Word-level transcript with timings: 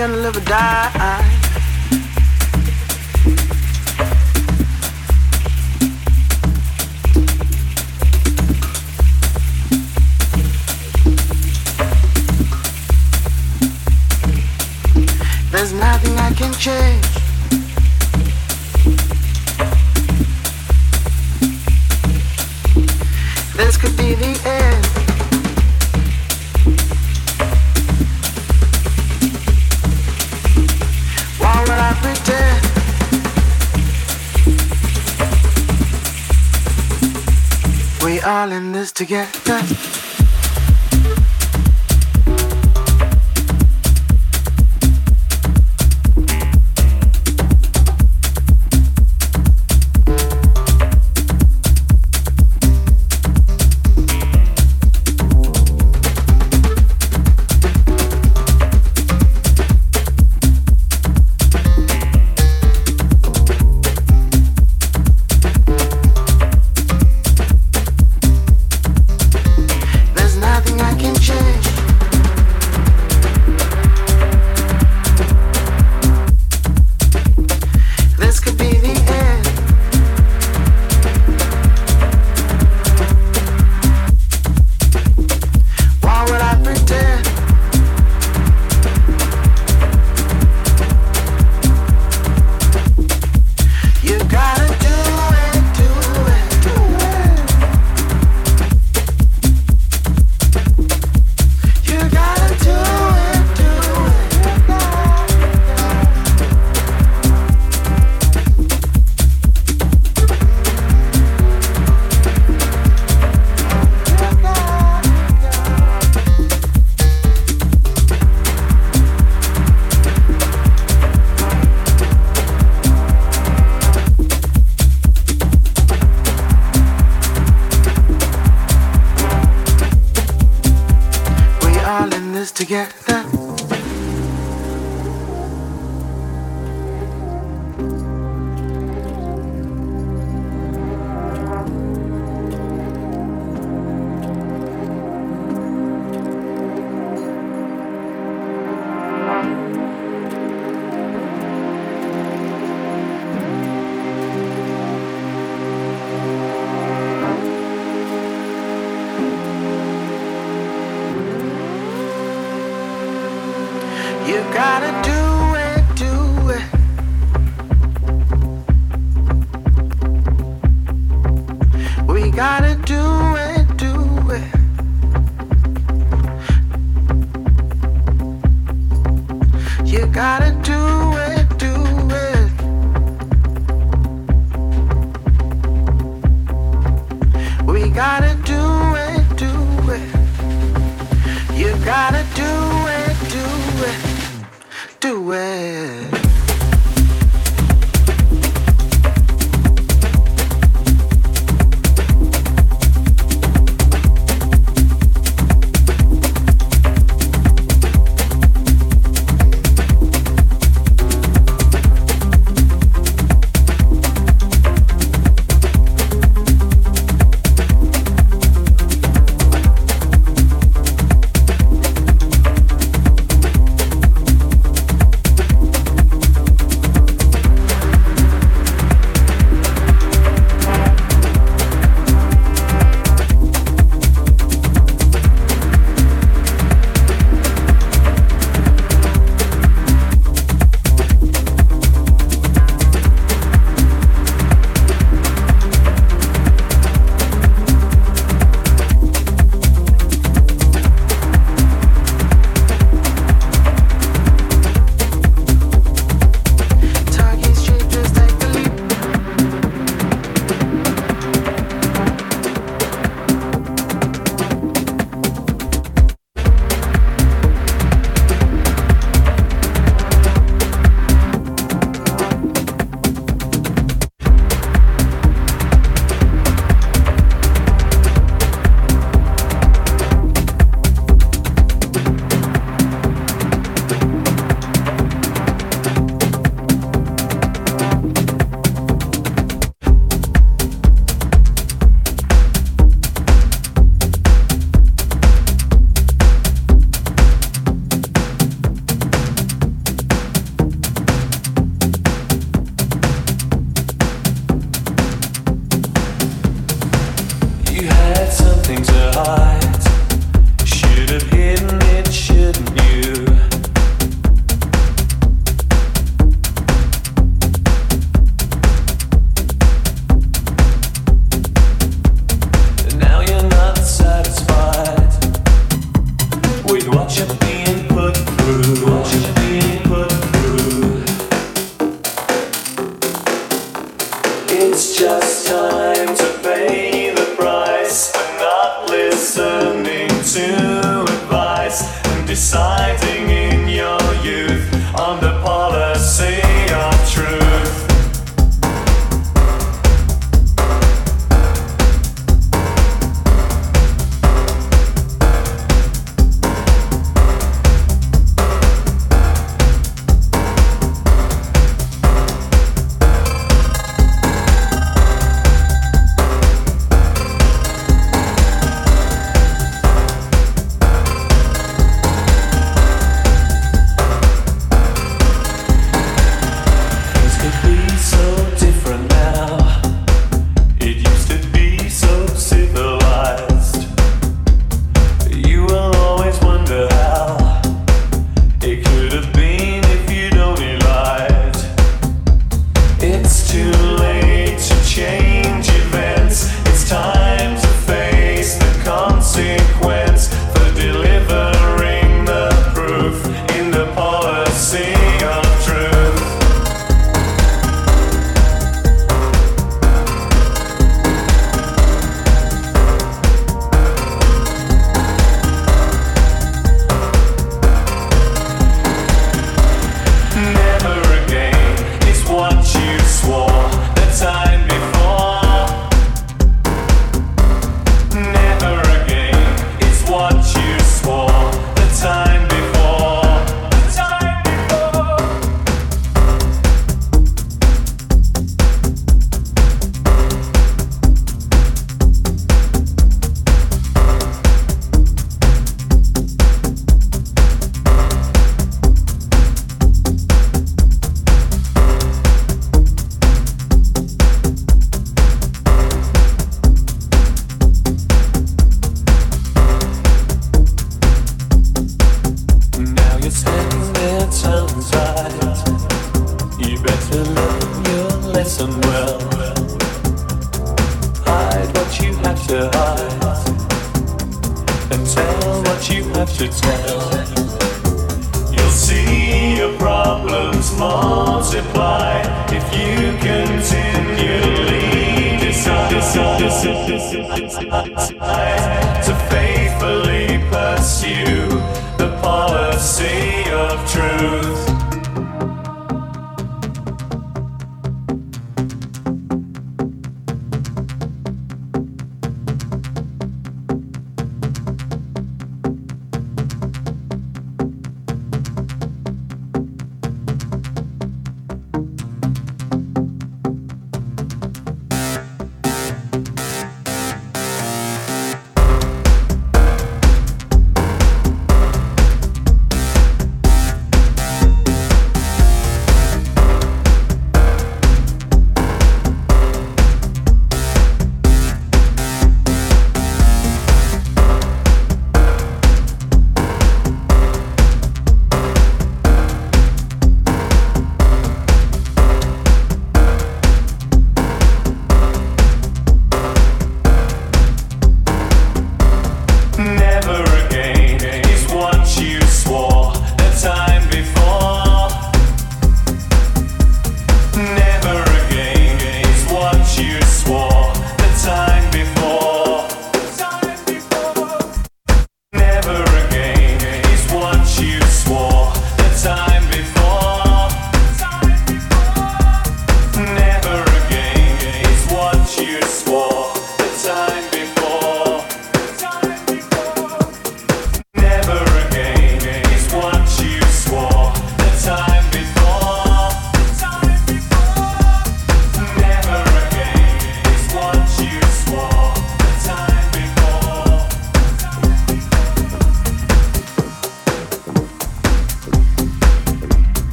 Gonna 0.00 0.16
live 0.16 0.34
or 0.34 0.40
die? 0.40 0.89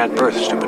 at 0.00 0.16
birth, 0.16 0.34
stupid 0.34 0.59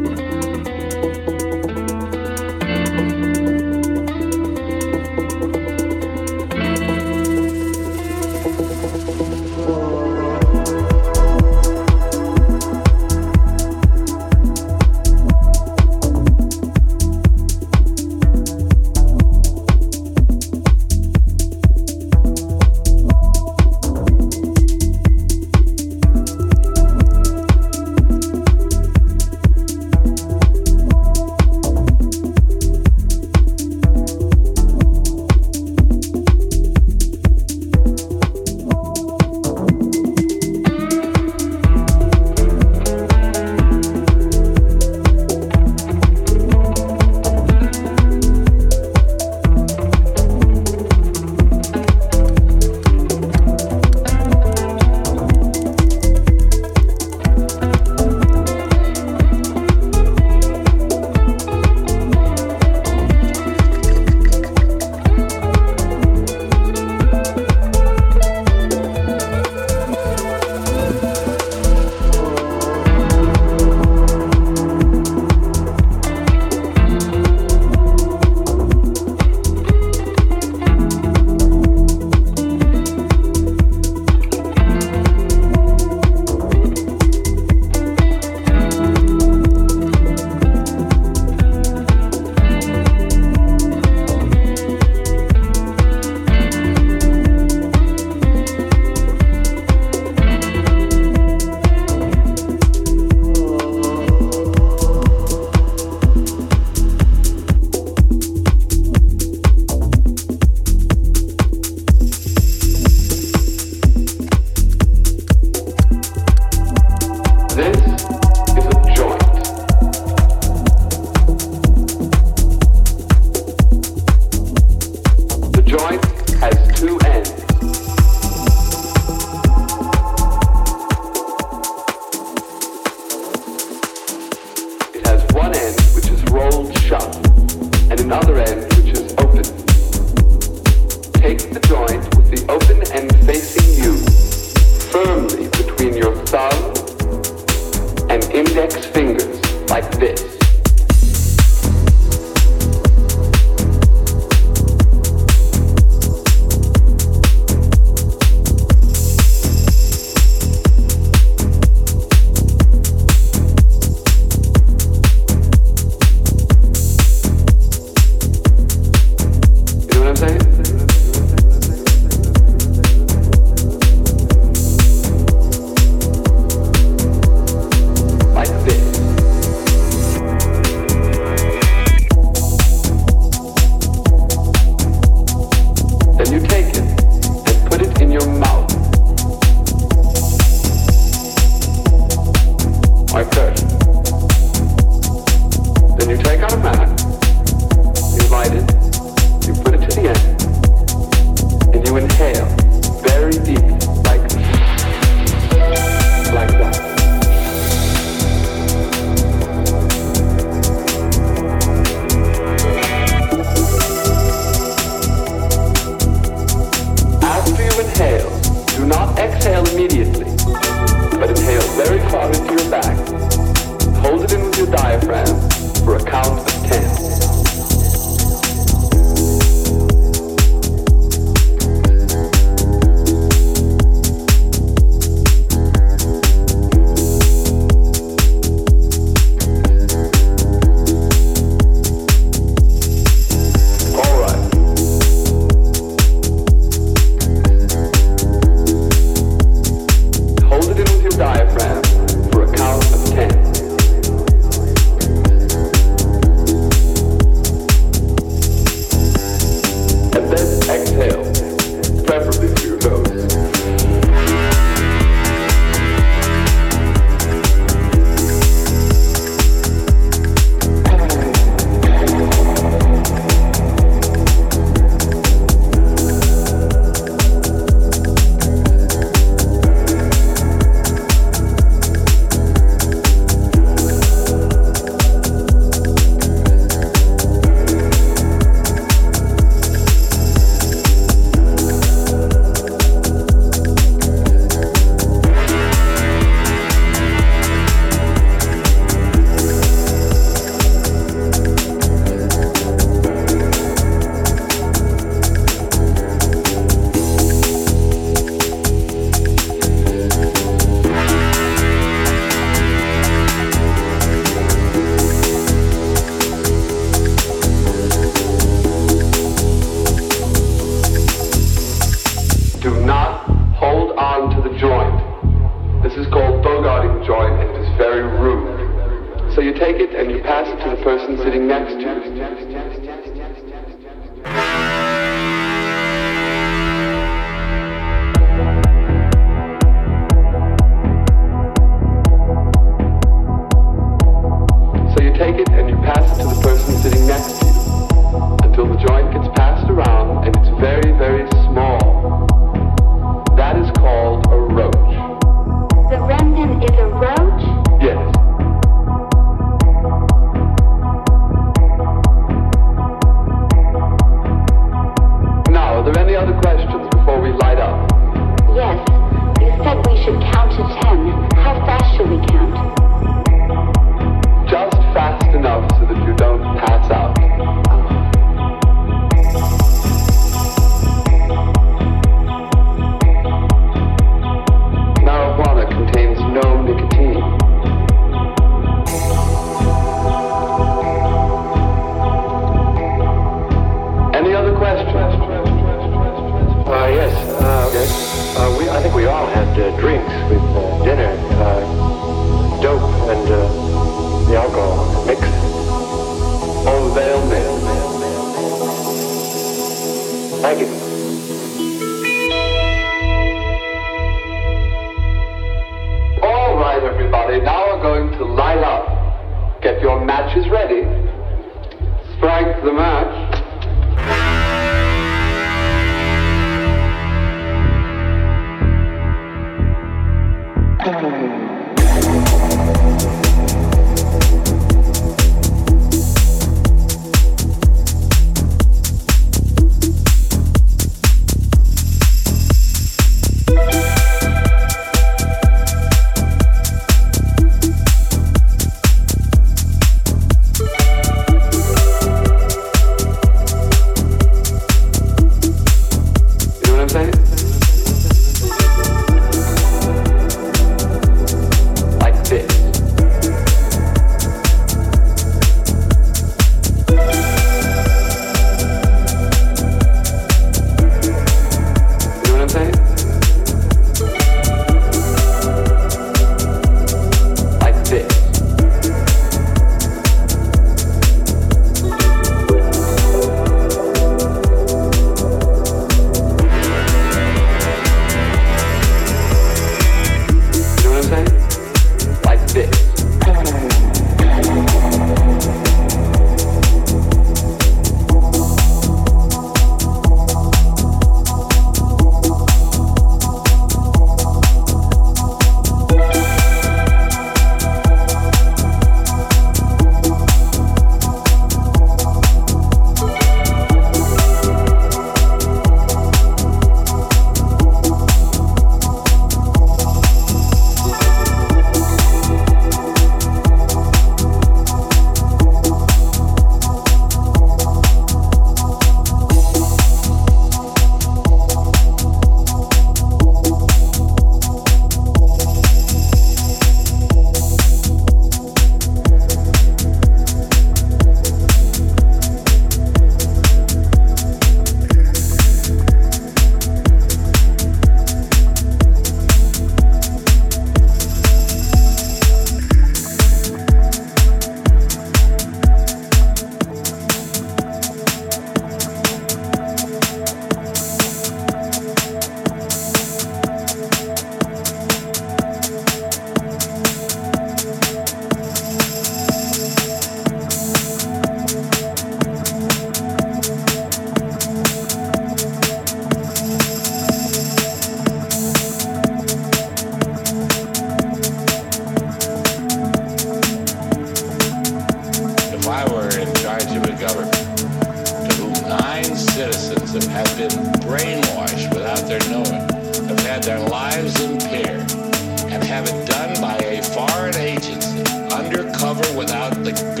the 599.73 600.00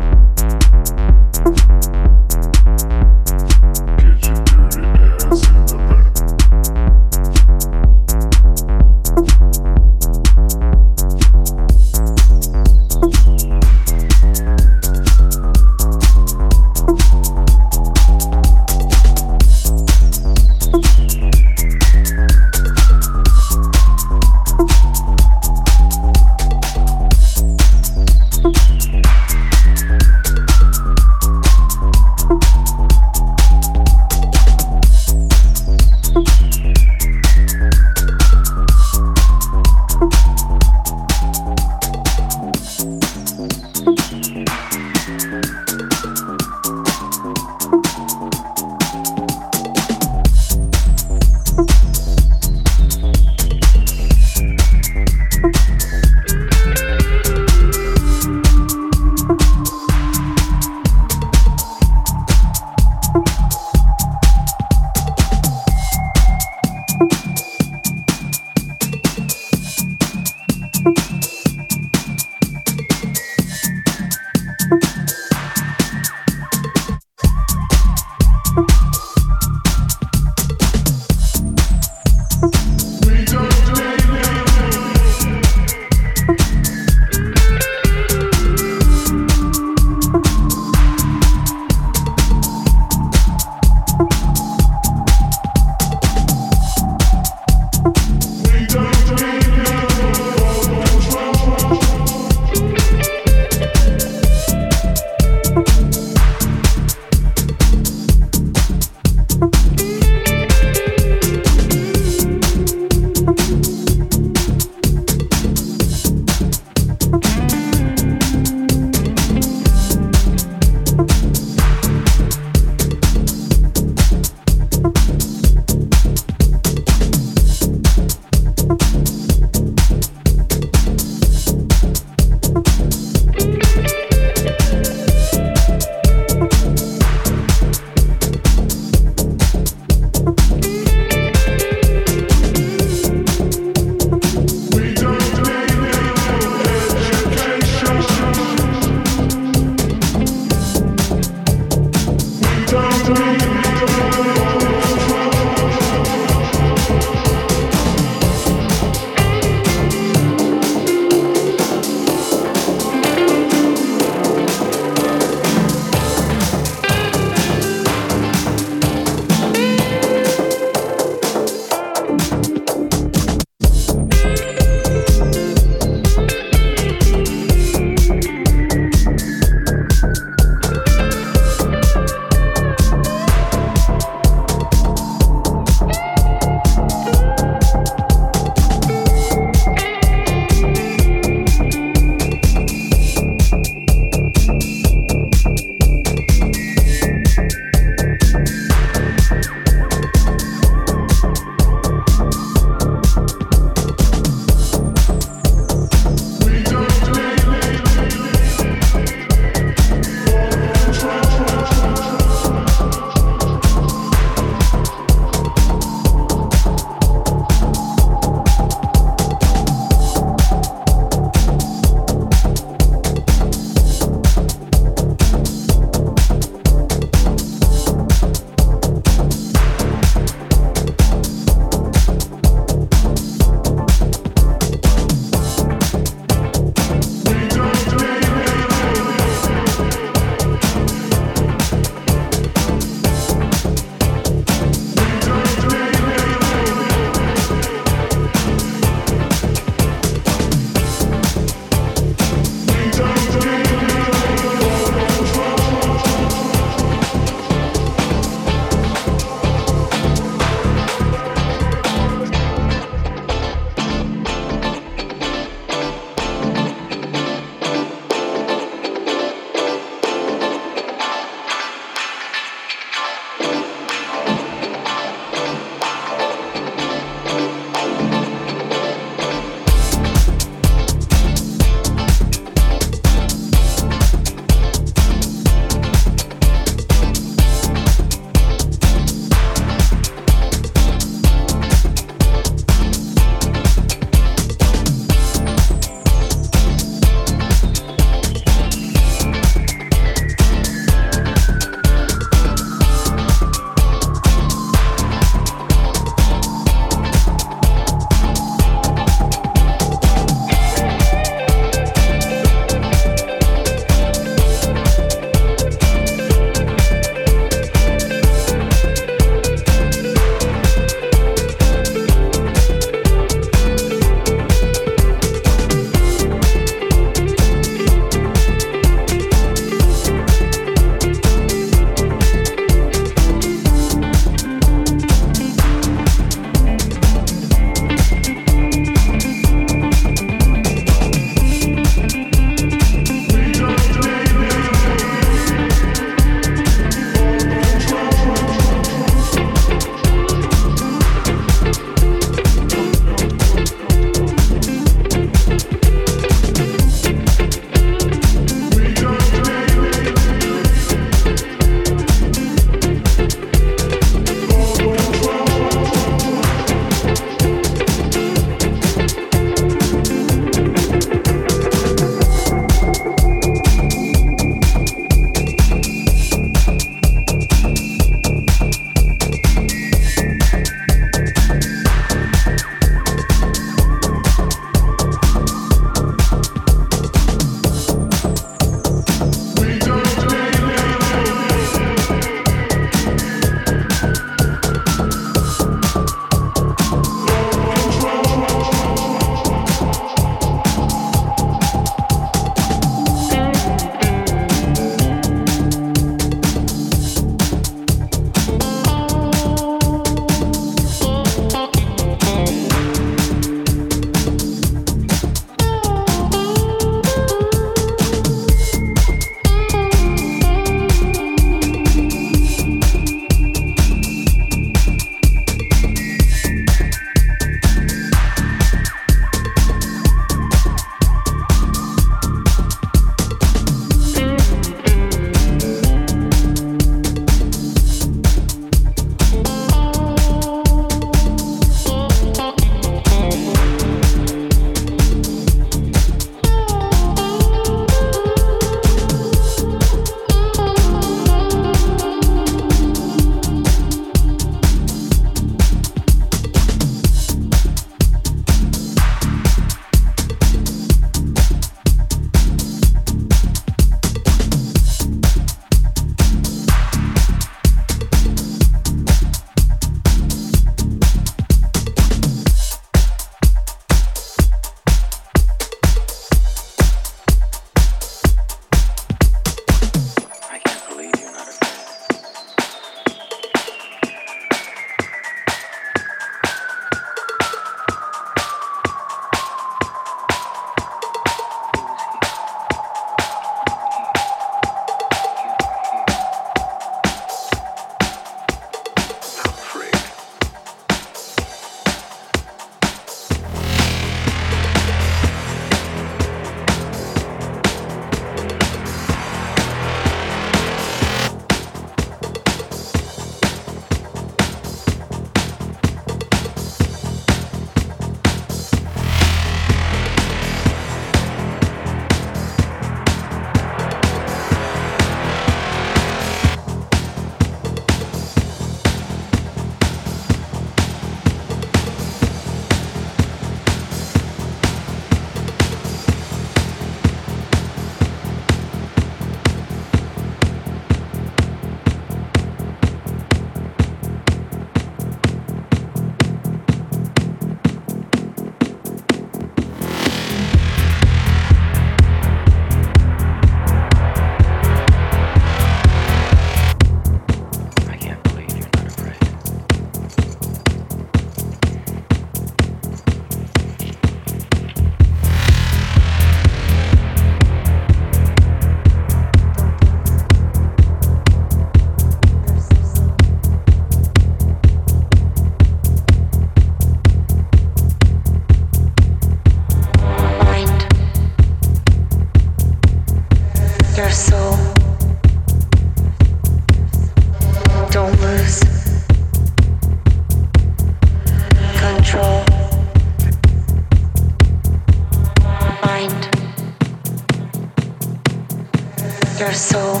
soul. 599.53 600.00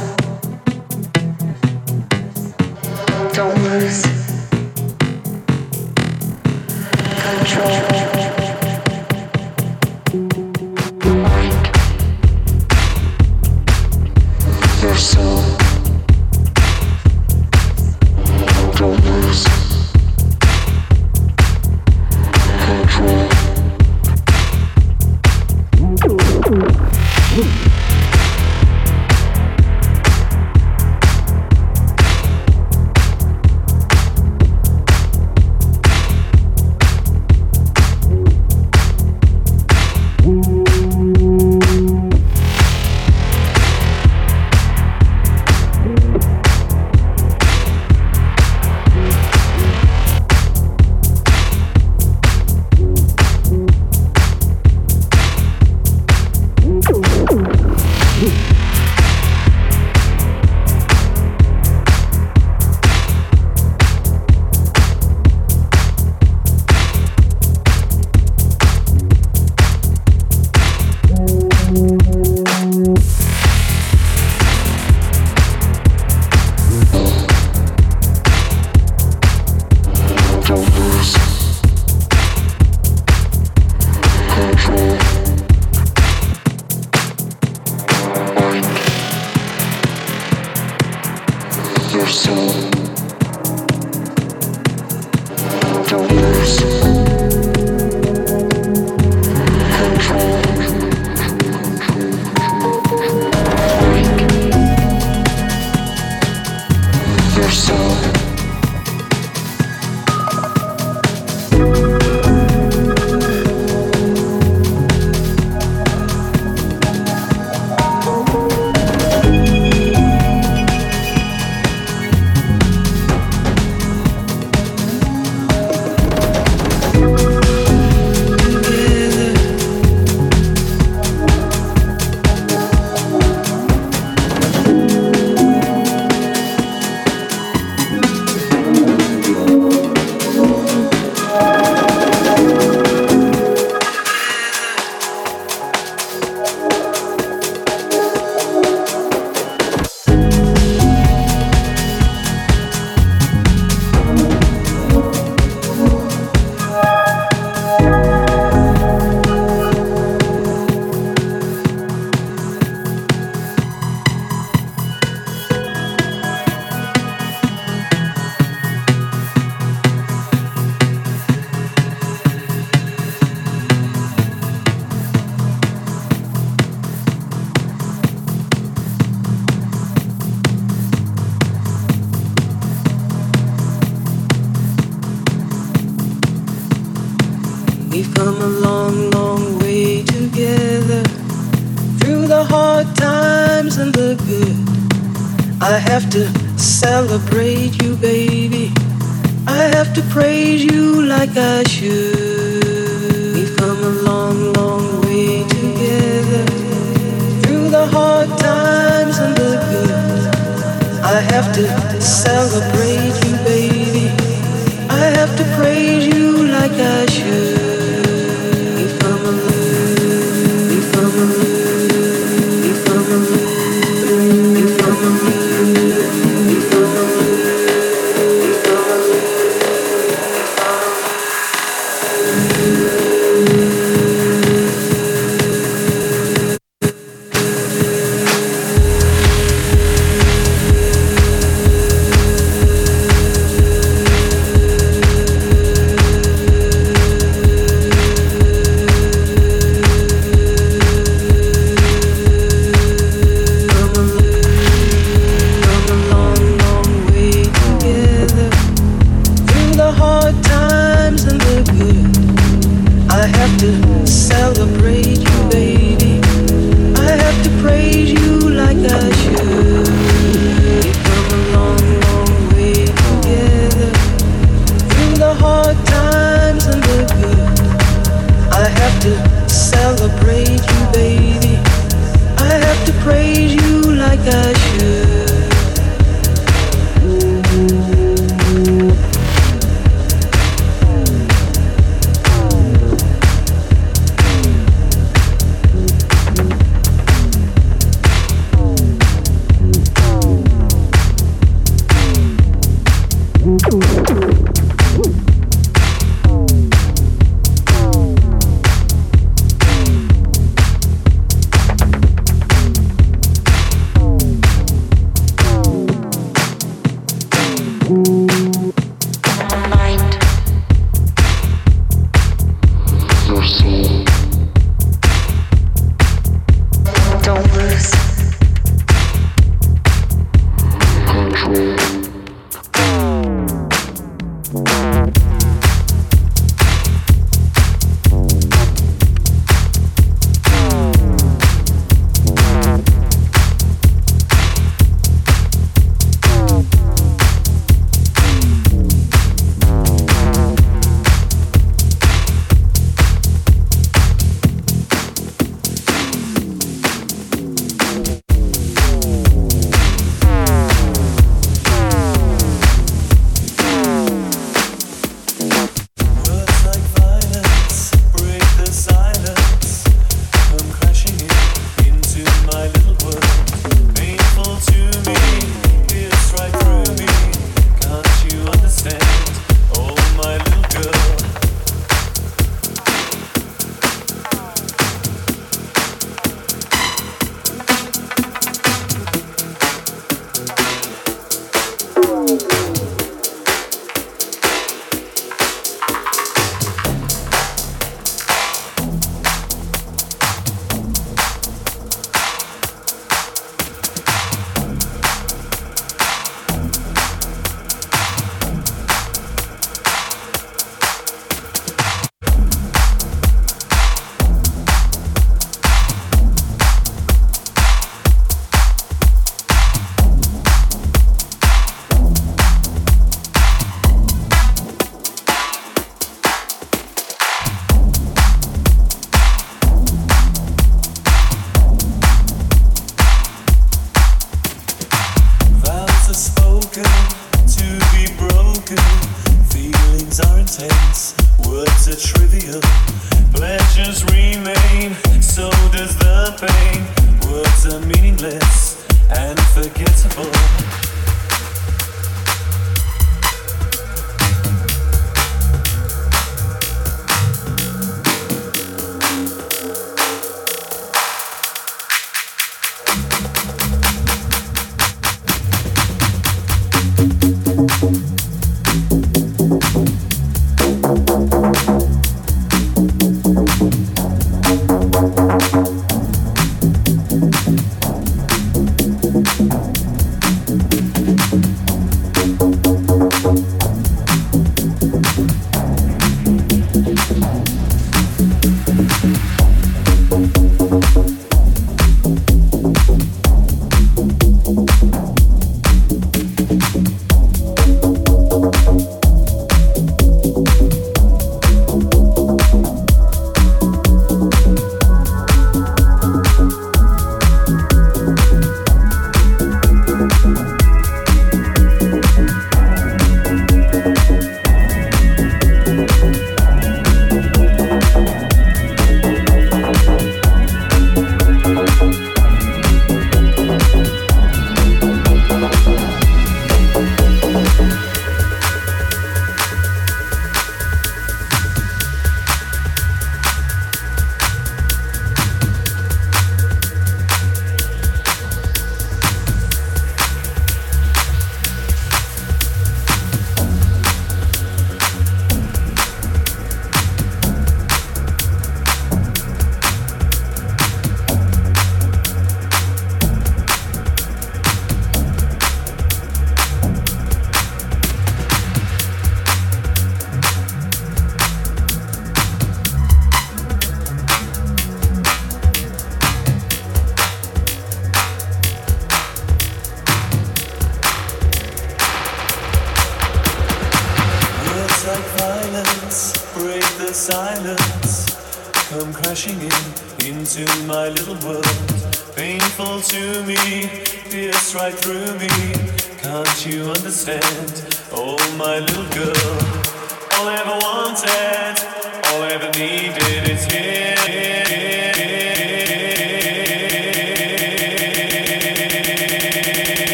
after 196.03 196.40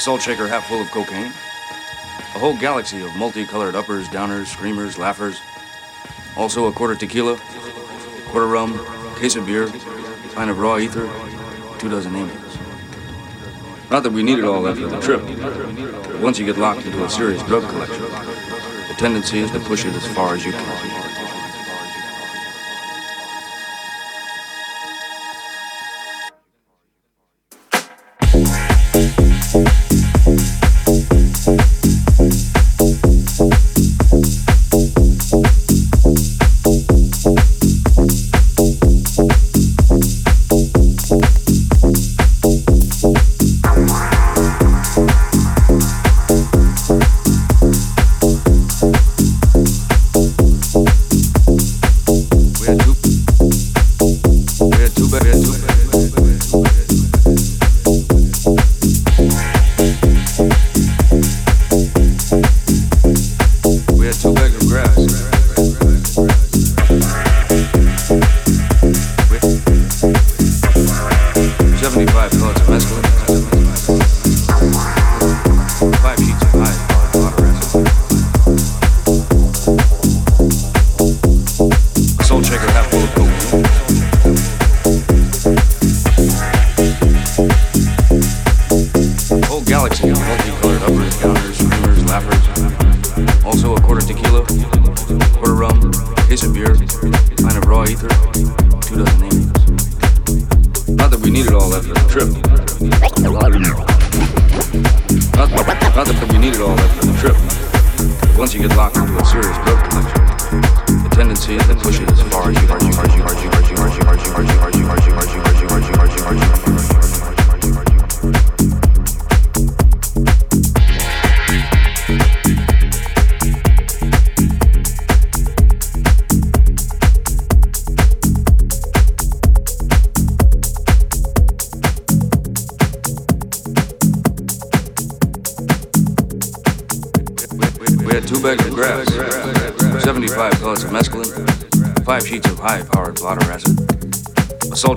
salt 0.00 0.22
shaker 0.22 0.48
half 0.48 0.66
full 0.66 0.80
of 0.80 0.90
cocaine, 0.90 1.26
a 1.26 2.38
whole 2.38 2.56
galaxy 2.56 3.02
of 3.02 3.14
multicolored 3.16 3.74
uppers, 3.74 4.08
downers, 4.08 4.46
screamers, 4.46 4.96
laughers, 4.96 5.38
also 6.38 6.66
a 6.68 6.72
quarter 6.72 6.94
tequila, 6.94 7.38
quarter 8.28 8.46
rum, 8.46 8.80
case 9.16 9.36
of 9.36 9.44
beer, 9.44 9.68
pint 10.34 10.50
of 10.50 10.58
raw 10.58 10.78
ether, 10.78 11.06
two 11.78 11.90
dozen 11.90 12.16
amens. 12.16 12.58
Not 13.90 14.02
that 14.04 14.12
we 14.12 14.22
needed 14.22 14.44
all 14.46 14.62
that 14.62 14.76
for 14.76 14.86
the 14.86 15.00
trip, 15.00 15.20
but 15.20 16.20
once 16.20 16.38
you 16.38 16.46
get 16.46 16.56
locked 16.56 16.86
into 16.86 17.04
a 17.04 17.10
serious 17.10 17.42
drug 17.42 17.68
collection, 17.68 18.02
the 18.02 18.94
tendency 18.96 19.40
is 19.40 19.50
to 19.50 19.60
push 19.60 19.84
it 19.84 19.94
as 19.94 20.06
far 20.06 20.34
as 20.34 20.46
you 20.46 20.52
can. 20.52 20.79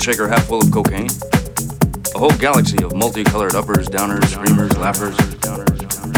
Shaker 0.04 0.28
half 0.28 0.48
full 0.48 0.60
of 0.60 0.70
cocaine, 0.70 1.08
a 2.14 2.20
whole 2.20 2.30
galaxy 2.32 2.84
of 2.84 2.94
multicolored 2.94 3.56
uppers, 3.56 3.88
downers, 3.88 4.26
screamers, 4.26 4.76
laughers, 4.76 5.16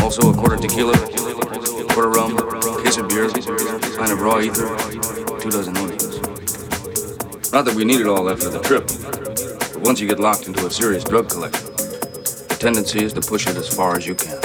also 0.02 0.32
a 0.32 0.34
quarter 0.34 0.58
tequila, 0.58 0.98
quarter 1.94 2.10
rum, 2.10 2.36
case 2.84 2.98
of 2.98 3.08
beer, 3.10 3.30
pint 3.30 4.12
of 4.12 4.20
raw 4.22 4.40
ether, 4.40 4.76
two 5.40 5.52
dozen 5.52 5.78
Indians. 5.78 6.20
Not 7.52 7.66
that 7.66 7.76
we 7.76 7.86
needed 7.86 8.08
all 8.08 8.24
that 8.24 8.40
for 8.40 8.50
the 8.50 8.60
trip, 8.60 8.88
but 8.88 9.84
once 9.84 10.00
you 10.00 10.08
get 10.08 10.20
locked 10.20 10.48
into 10.48 10.66
a 10.66 10.72
serious 10.72 11.04
drug 11.04 11.30
collection, 11.30 11.68
the 11.68 12.58
tendency 12.60 13.04
is 13.04 13.14
to 13.14 13.22
push 13.22 13.46
it 13.46 13.56
as 13.56 13.72
far 13.72 13.96
as 13.96 14.08
you 14.08 14.16
can. 14.16 14.44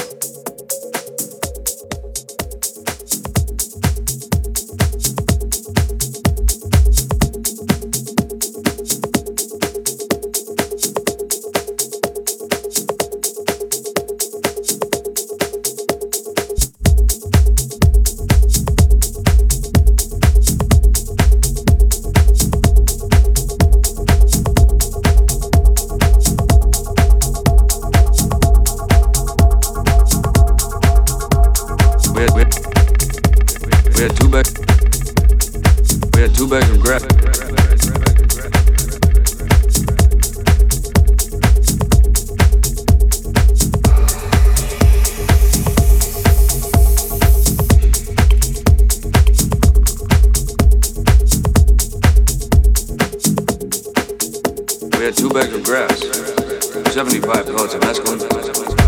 we 32.20 32.26
two. 34.15 34.28
We're 34.28 34.28
two. 34.28 34.52
We 36.12 36.20
had 55.07 55.16
two 55.16 55.31
bags 55.31 55.55
of 55.55 55.65
grass, 55.65 56.00
75 56.92 57.49
loads 57.49 57.74
of 57.74 57.81
mescaline, 57.81 58.80